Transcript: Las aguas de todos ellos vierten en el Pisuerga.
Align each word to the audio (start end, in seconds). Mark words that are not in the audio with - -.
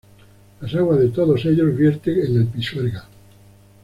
Las 0.59 0.73
aguas 0.73 0.97
de 0.99 1.09
todos 1.09 1.45
ellos 1.45 1.77
vierten 1.77 2.19
en 2.21 2.37
el 2.37 2.47
Pisuerga. 2.47 3.05